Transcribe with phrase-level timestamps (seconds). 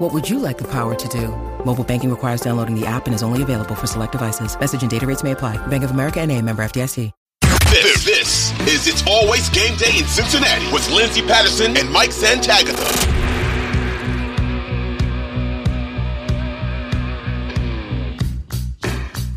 [0.00, 1.28] What would you like the power to do?
[1.64, 4.58] Mobile banking requires downloading the app and is only available for select devices.
[4.58, 5.56] Message and data rates may apply.
[5.68, 7.12] Bank of America and a member FDIC.
[7.70, 12.74] This, this is It's Always Game Day in Cincinnati with Lindsay Patterson and Mike Santagata.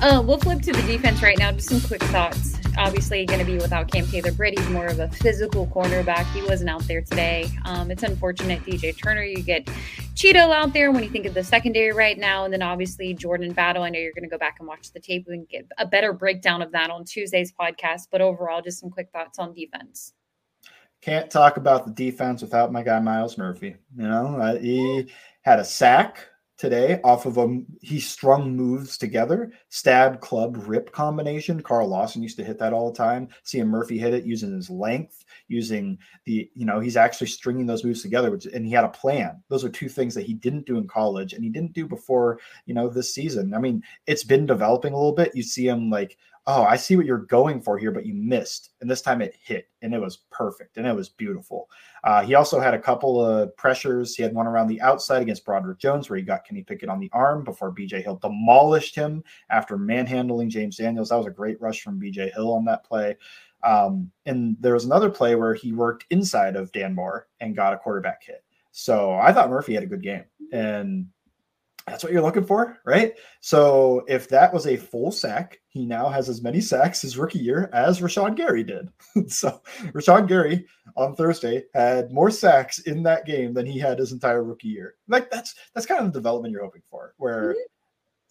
[0.00, 1.52] Uh, we'll flip to the defense right now.
[1.52, 2.55] Just some quick thoughts.
[2.78, 4.58] Obviously, going to be without Cam Taylor Britt.
[4.58, 6.24] He's more of a physical cornerback.
[6.32, 7.48] He wasn't out there today.
[7.64, 8.62] Um, it's unfortunate.
[8.64, 9.64] DJ Turner, you get
[10.14, 13.52] Cheeto out there when you think of the secondary right now, and then obviously Jordan
[13.52, 13.82] Battle.
[13.82, 16.12] I know you're going to go back and watch the tape and get a better
[16.12, 18.08] breakdown of that on Tuesday's podcast.
[18.10, 20.12] But overall, just some quick thoughts on defense.
[21.00, 23.76] Can't talk about the defense without my guy Myles Murphy.
[23.96, 25.10] You know, uh, he
[25.42, 26.18] had a sack
[26.58, 31.62] today off of a he strung moves together stab club rip combination.
[31.62, 33.28] Carl lawson used to hit that all the time.
[33.42, 37.84] Seeing murphy hit it using his length using the you know he's actually stringing those
[37.84, 39.42] moves together which and he had a plan.
[39.48, 42.38] Those are two things that he didn't do in college and he didn't do before
[42.64, 43.54] you know this season.
[43.54, 45.34] I mean it's been developing a little bit.
[45.34, 46.16] You see him like
[46.48, 48.70] oh, I see what you're going for here, but you missed.
[48.80, 51.68] And this time it hit and it was perfect and it was beautiful.
[52.04, 54.14] Uh, he also had a couple of pressures.
[54.14, 57.00] He had one around the outside against Broderick Jones where he got Kenny Pickett on
[57.00, 61.08] the arm before BJ Hill demolished him after manhandling James Daniels.
[61.08, 63.16] That was a great rush from BJ Hill on that play.
[63.64, 67.74] Um, and there was another play where he worked inside of Dan Moore and got
[67.74, 68.44] a quarterback hit.
[68.70, 70.24] So I thought Murphy had a good game.
[70.52, 71.08] And
[71.86, 73.14] that's what you're looking for, right?
[73.40, 77.38] So if that was a full sack, he now has as many sacks his rookie
[77.38, 78.88] year as Rashan Gary did.
[79.28, 80.66] so Rashan Gary
[80.96, 84.94] on Thursday had more sacks in that game than he had his entire rookie year.
[85.06, 87.14] Like that's that's kind of the development you're hoping for.
[87.18, 87.58] Where mm-hmm.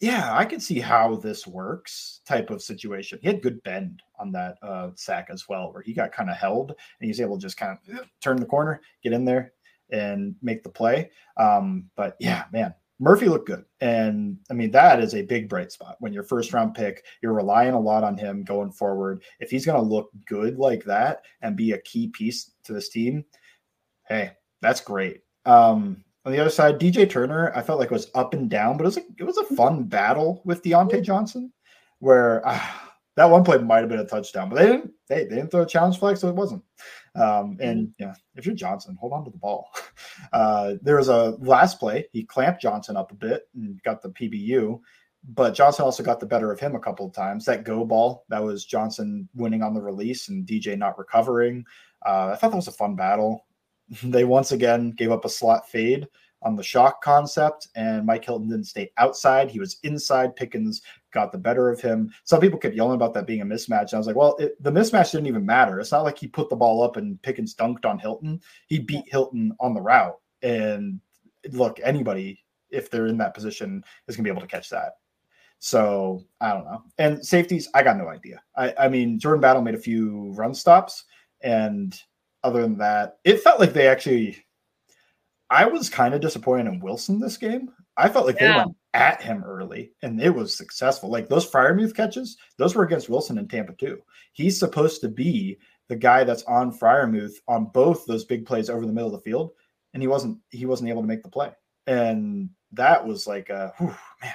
[0.00, 3.20] yeah, I can see how this works type of situation.
[3.22, 6.36] He had good bend on that uh, sack as well, where he got kind of
[6.36, 9.52] held and he's able to just kind of turn the corner, get in there,
[9.90, 11.10] and make the play.
[11.36, 13.64] Um, but yeah, man, Murphy looked good.
[13.80, 15.96] And I mean, that is a big bright spot.
[16.00, 19.22] When your first round pick, you're relying a lot on him going forward.
[19.38, 22.88] If he's going to look good like that and be a key piece to this
[22.88, 23.24] team,
[24.08, 25.20] hey, that's great.
[25.44, 28.84] Um, on the other side, DJ Turner, I felt like was up and down, but
[28.84, 31.52] it was a, it was a fun battle with Diontae Johnson
[32.00, 32.60] where uh,
[33.16, 34.92] that one play might have been a touchdown, but they didn't.
[35.08, 36.62] They, they didn't throw a challenge flag, so it wasn't.
[37.14, 38.02] Um, and mm-hmm.
[38.02, 39.70] yeah, if you're Johnson, hold on to the ball.
[40.32, 42.06] Uh, there was a last play.
[42.12, 44.80] He clamped Johnson up a bit and got the PBU,
[45.28, 47.44] but Johnson also got the better of him a couple of times.
[47.44, 51.64] That go ball, that was Johnson winning on the release and DJ not recovering.
[52.04, 53.46] Uh, I thought that was a fun battle.
[54.02, 56.08] they once again gave up a slot fade
[56.42, 59.50] on the shock concept, and Mike Hilton didn't stay outside.
[59.50, 60.36] He was inside.
[60.36, 60.82] Pickens
[61.16, 62.12] got the better of him.
[62.24, 63.90] Some people kept yelling about that being a mismatch.
[63.90, 65.80] And I was like, well, it, the mismatch didn't even matter.
[65.80, 68.40] It's not like he put the ball up and Pickens dunked on Hilton.
[68.66, 70.18] He beat Hilton on the route.
[70.42, 71.00] And
[71.52, 74.98] look, anybody, if they're in that position, is going to be able to catch that.
[75.58, 76.82] So I don't know.
[76.98, 78.42] And safeties, I got no idea.
[78.54, 81.04] I, I mean, Jordan Battle made a few run stops.
[81.40, 81.98] And
[82.44, 84.46] other than that, it felt like they actually
[85.50, 87.70] I was kind of disappointed in Wilson this game.
[87.96, 88.52] I felt like yeah.
[88.52, 91.10] they went at him early and it was successful.
[91.10, 94.00] Like those Freiermuth catches, those were against Wilson in Tampa too.
[94.32, 95.58] He's supposed to be
[95.88, 99.30] the guy that's on Freiermuth on both those big plays over the middle of the
[99.30, 99.52] field,
[99.92, 100.38] and he wasn't.
[100.50, 101.52] He wasn't able to make the play,
[101.86, 104.32] and that was like a whew, man.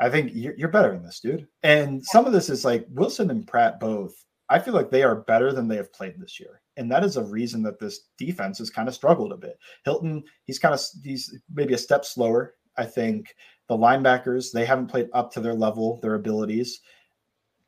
[0.00, 1.46] I think you're, you're better than this, dude.
[1.62, 4.14] And some of this is like Wilson and Pratt both.
[4.48, 7.16] I feel like they are better than they have played this year and that is
[7.16, 9.58] a reason that this defense has kind of struggled a bit.
[9.84, 13.34] Hilton, he's kind of he's maybe a step slower I think
[13.68, 16.80] the linebackers, they haven't played up to their level, their abilities.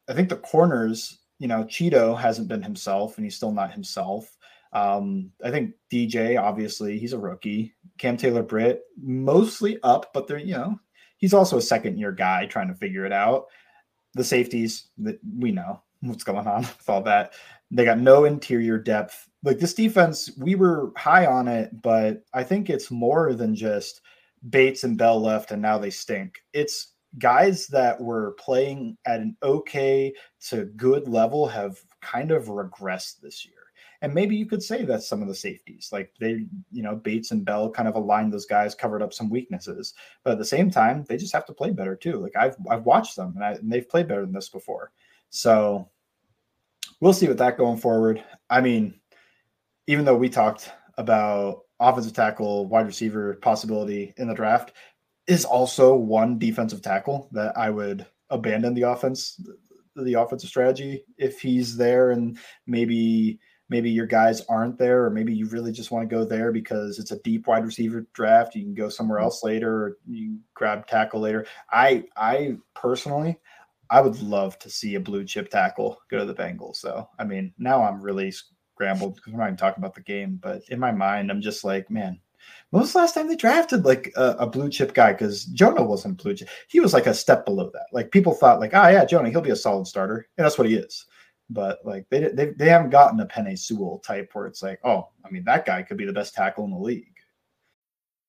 [0.09, 4.37] I think the corners, you know, Cheeto hasn't been himself and he's still not himself.
[4.73, 7.75] Um, I think DJ, obviously, he's a rookie.
[7.99, 10.79] Cam Taylor Britt, mostly up, but they're, you know,
[11.17, 13.47] he's also a second year guy trying to figure it out.
[14.15, 17.35] The safeties that we know what's going on with all that.
[17.71, 19.29] They got no interior depth.
[19.43, 24.03] Like this defense, we were high on it, but I think it's more than just
[24.51, 26.41] Bates and Bell left and now they stink.
[26.53, 30.13] It's guys that were playing at an okay
[30.49, 33.55] to good level have kind of regressed this year.
[34.03, 35.89] And maybe you could say that's some of the safeties.
[35.91, 39.31] Like they, you know, Bates and Bell kind of aligned those guys, covered up some
[39.31, 39.95] weaknesses.
[40.23, 42.19] But at the same time, they just have to play better too.
[42.19, 44.93] Like I've I've watched them and, I, and they've played better than this before.
[45.31, 45.89] So
[47.01, 48.23] we'll see with that going forward.
[48.51, 49.01] I mean,
[49.87, 54.73] even though we talked about offensive tackle, wide receiver possibility in the draft,
[55.27, 59.41] is also one defensive tackle that I would abandon the offense,
[59.95, 63.39] the offensive strategy if he's there and maybe
[63.69, 67.01] maybe your guys aren't there or maybe you really just want to go there because
[67.01, 68.55] it's a deep wide receiver draft.
[68.55, 71.47] You can go somewhere else later or you grab tackle later.
[71.73, 73.39] I i personally
[73.91, 77.25] i would love to see a blue chip tackle go to the bengals so i
[77.25, 78.33] mean now i'm really
[78.77, 81.65] scrambled because we're not even talking about the game but in my mind i'm just
[81.65, 82.19] like man
[82.71, 85.13] when was the last time they drafted like a, a blue chip guy?
[85.13, 86.49] Because Jonah wasn't blue chip.
[86.69, 87.87] He was like a step below that.
[87.93, 90.69] Like people thought, like, oh yeah, Jonah, he'll be a solid starter, and that's what
[90.69, 91.07] he is
[91.51, 95.09] but like they they they haven't gotten a Penei Sewell type where it's like, oh,
[95.25, 97.16] I mean that guy could be the best tackle in the league.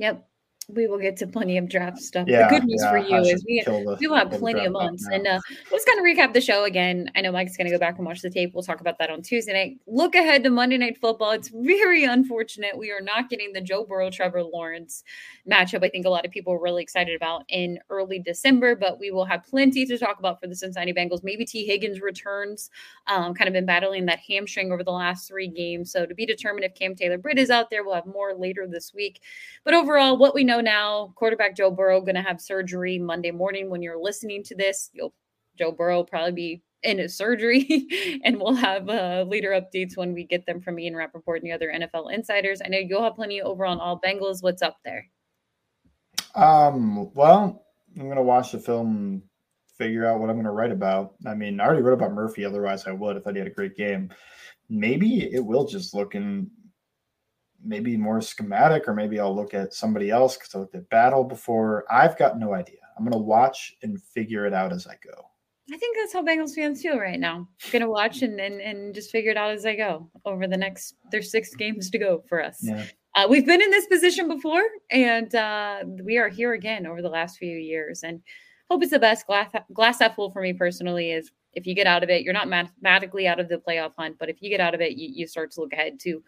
[0.00, 0.29] Yep.
[0.74, 2.26] We will get to plenty of draft stuff.
[2.28, 4.72] Yeah, the good news yeah, for you is we, the, we will have plenty of
[4.72, 5.06] months.
[5.12, 5.40] And uh,
[5.72, 7.10] let's kind of recap the show again.
[7.14, 8.52] I know Mike's going to go back and watch the tape.
[8.54, 9.78] We'll talk about that on Tuesday night.
[9.86, 11.32] Look ahead to Monday Night Football.
[11.32, 15.04] It's very unfortunate we are not getting the Joe Burrow Trevor Lawrence
[15.50, 15.84] matchup.
[15.84, 19.10] I think a lot of people are really excited about in early December, but we
[19.10, 21.24] will have plenty to talk about for the Cincinnati Bengals.
[21.24, 22.70] Maybe Tee Higgins returns.
[23.06, 25.90] Um, kind of been battling that hamstring over the last three games.
[25.90, 28.66] So to be determined if Cam Taylor Britt is out there, we'll have more later
[28.66, 29.22] this week.
[29.64, 33.70] But overall, what we know now, quarterback Joe Burrow going to have surgery Monday morning.
[33.70, 35.14] When you're listening to this, you'll
[35.58, 40.14] Joe Burrow will probably be in his surgery, and we'll have uh, later updates when
[40.14, 42.60] we get them from Ian Rapoport and the other NFL insiders.
[42.64, 44.42] I know you'll have plenty over on All Bengals.
[44.42, 45.06] What's up there?
[46.34, 47.64] Um, well,
[47.98, 49.22] I'm gonna watch the film
[49.76, 51.14] figure out what I'm gonna write about.
[51.26, 53.76] I mean, I already wrote about Murphy, otherwise I would if I had a great
[53.76, 54.10] game.
[54.68, 56.50] Maybe it will just look in
[57.64, 61.24] maybe more schematic, or maybe I'll look at somebody else because I looked at battle
[61.24, 61.84] before.
[61.90, 62.78] I've got no idea.
[62.96, 65.26] I'm gonna watch and figure it out as I go.
[65.72, 67.48] I think that's how Bengals fans feel right now.
[67.70, 70.96] Gonna watch and, and and just figure it out as I go over the next.
[71.10, 72.58] There's six games to go for us.
[72.62, 72.84] Yeah.
[73.14, 77.08] Uh, we've been in this position before, and uh, we are here again over the
[77.08, 78.02] last few years.
[78.04, 78.20] And
[78.70, 79.26] hope it's the best.
[79.26, 82.32] Glass glass half full for me personally is if you get out of it, you're
[82.32, 85.08] not mathematically out of the playoff hunt, but if you get out of it, you,
[85.12, 86.22] you start to look ahead to